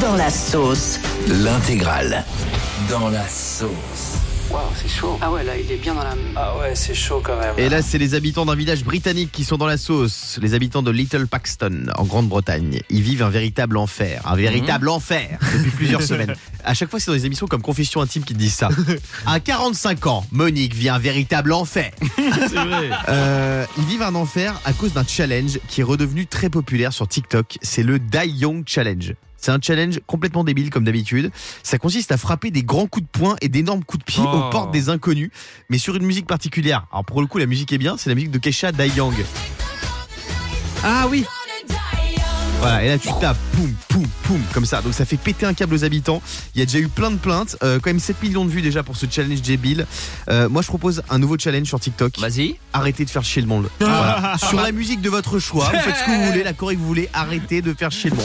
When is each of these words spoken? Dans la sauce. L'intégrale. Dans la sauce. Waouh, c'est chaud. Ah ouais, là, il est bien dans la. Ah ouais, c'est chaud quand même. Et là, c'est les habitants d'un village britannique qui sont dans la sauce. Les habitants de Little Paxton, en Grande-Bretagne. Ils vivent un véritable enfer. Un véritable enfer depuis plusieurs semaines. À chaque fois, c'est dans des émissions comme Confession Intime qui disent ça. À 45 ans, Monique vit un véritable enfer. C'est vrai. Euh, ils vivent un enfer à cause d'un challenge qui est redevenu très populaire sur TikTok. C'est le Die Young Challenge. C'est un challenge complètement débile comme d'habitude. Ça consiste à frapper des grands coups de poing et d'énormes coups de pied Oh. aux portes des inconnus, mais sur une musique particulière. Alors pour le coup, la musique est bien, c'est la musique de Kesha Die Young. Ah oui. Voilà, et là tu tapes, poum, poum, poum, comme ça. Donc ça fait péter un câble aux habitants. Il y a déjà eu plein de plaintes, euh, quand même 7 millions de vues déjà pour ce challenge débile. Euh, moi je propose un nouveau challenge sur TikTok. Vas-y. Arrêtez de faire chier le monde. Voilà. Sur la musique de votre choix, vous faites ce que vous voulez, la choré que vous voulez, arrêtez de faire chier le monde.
Dans 0.00 0.16
la 0.16 0.30
sauce. 0.30 0.98
L'intégrale. 1.28 2.24
Dans 2.88 3.08
la 3.08 3.26
sauce. 3.28 4.18
Waouh, 4.50 4.62
c'est 4.76 4.88
chaud. 4.88 5.18
Ah 5.20 5.32
ouais, 5.32 5.42
là, 5.42 5.56
il 5.58 5.70
est 5.70 5.76
bien 5.76 5.94
dans 5.94 6.04
la. 6.04 6.14
Ah 6.36 6.56
ouais, 6.58 6.74
c'est 6.74 6.94
chaud 6.94 7.20
quand 7.22 7.36
même. 7.38 7.54
Et 7.58 7.68
là, 7.68 7.82
c'est 7.82 7.98
les 7.98 8.14
habitants 8.14 8.46
d'un 8.46 8.54
village 8.54 8.84
britannique 8.84 9.32
qui 9.32 9.44
sont 9.44 9.56
dans 9.56 9.66
la 9.66 9.76
sauce. 9.76 10.38
Les 10.40 10.54
habitants 10.54 10.82
de 10.82 10.90
Little 10.92 11.26
Paxton, 11.26 11.86
en 11.96 12.04
Grande-Bretagne. 12.04 12.80
Ils 12.88 13.02
vivent 13.02 13.22
un 13.22 13.28
véritable 13.28 13.76
enfer. 13.76 14.22
Un 14.24 14.36
véritable 14.36 14.88
enfer 14.88 15.38
depuis 15.52 15.70
plusieurs 15.72 16.02
semaines. 16.10 16.34
À 16.64 16.74
chaque 16.74 16.90
fois, 16.90 17.00
c'est 17.00 17.10
dans 17.10 17.16
des 17.16 17.26
émissions 17.26 17.46
comme 17.48 17.62
Confession 17.62 18.00
Intime 18.00 18.22
qui 18.22 18.34
disent 18.34 18.54
ça. 18.54 18.68
À 19.26 19.40
45 19.40 20.06
ans, 20.06 20.24
Monique 20.30 20.74
vit 20.74 20.88
un 20.88 20.98
véritable 20.98 21.52
enfer. 21.52 21.90
C'est 22.16 22.54
vrai. 22.54 22.90
Euh, 23.08 23.64
ils 23.78 23.84
vivent 23.84 24.02
un 24.02 24.14
enfer 24.14 24.60
à 24.64 24.72
cause 24.72 24.92
d'un 24.92 25.04
challenge 25.06 25.58
qui 25.68 25.80
est 25.80 25.84
redevenu 25.84 26.26
très 26.26 26.50
populaire 26.50 26.92
sur 26.92 27.08
TikTok. 27.08 27.58
C'est 27.62 27.82
le 27.82 27.98
Die 27.98 28.28
Young 28.28 28.62
Challenge. 28.66 29.14
C'est 29.38 29.50
un 29.52 29.58
challenge 29.62 30.00
complètement 30.06 30.44
débile 30.44 30.70
comme 30.70 30.84
d'habitude. 30.84 31.30
Ça 31.62 31.78
consiste 31.78 32.10
à 32.12 32.16
frapper 32.16 32.50
des 32.50 32.62
grands 32.62 32.86
coups 32.86 33.04
de 33.06 33.18
poing 33.18 33.36
et 33.40 33.48
d'énormes 33.48 33.84
coups 33.84 34.04
de 34.04 34.10
pied 34.12 34.22
Oh. 34.26 34.28
aux 34.36 34.50
portes 34.50 34.72
des 34.72 34.88
inconnus, 34.88 35.30
mais 35.70 35.78
sur 35.78 35.94
une 35.96 36.04
musique 36.04 36.26
particulière. 36.26 36.86
Alors 36.92 37.04
pour 37.04 37.20
le 37.20 37.26
coup, 37.26 37.38
la 37.38 37.46
musique 37.46 37.72
est 37.72 37.78
bien, 37.78 37.96
c'est 37.98 38.08
la 38.10 38.14
musique 38.14 38.30
de 38.30 38.38
Kesha 38.38 38.72
Die 38.72 38.88
Young. 38.96 39.14
Ah 40.84 41.06
oui. 41.10 41.24
Voilà, 42.58 42.82
et 42.84 42.88
là 42.88 42.96
tu 42.98 43.08
tapes, 43.20 43.36
poum, 43.52 43.70
poum, 43.88 44.06
poum, 44.24 44.40
comme 44.54 44.64
ça. 44.64 44.80
Donc 44.80 44.94
ça 44.94 45.04
fait 45.04 45.18
péter 45.18 45.44
un 45.44 45.52
câble 45.52 45.74
aux 45.74 45.84
habitants. 45.84 46.22
Il 46.54 46.58
y 46.58 46.62
a 46.62 46.64
déjà 46.64 46.78
eu 46.78 46.88
plein 46.88 47.10
de 47.10 47.16
plaintes, 47.18 47.56
euh, 47.62 47.78
quand 47.78 47.90
même 47.90 48.00
7 48.00 48.22
millions 48.22 48.46
de 48.46 48.50
vues 48.50 48.62
déjà 48.62 48.82
pour 48.82 48.96
ce 48.96 49.04
challenge 49.08 49.42
débile. 49.42 49.86
Euh, 50.30 50.48
moi 50.48 50.62
je 50.62 50.68
propose 50.68 51.02
un 51.10 51.18
nouveau 51.18 51.36
challenge 51.38 51.66
sur 51.66 51.78
TikTok. 51.78 52.18
Vas-y. 52.18 52.56
Arrêtez 52.72 53.04
de 53.04 53.10
faire 53.10 53.24
chier 53.24 53.42
le 53.42 53.48
monde. 53.48 53.68
Voilà. 53.78 54.36
Sur 54.48 54.60
la 54.62 54.72
musique 54.72 55.02
de 55.02 55.10
votre 55.10 55.38
choix, 55.38 55.66
vous 55.66 55.78
faites 55.80 55.96
ce 55.96 56.04
que 56.04 56.10
vous 56.10 56.26
voulez, 56.28 56.42
la 56.44 56.54
choré 56.54 56.76
que 56.76 56.80
vous 56.80 56.86
voulez, 56.86 57.08
arrêtez 57.12 57.60
de 57.60 57.74
faire 57.74 57.90
chier 57.92 58.08
le 58.10 58.16
monde. 58.16 58.24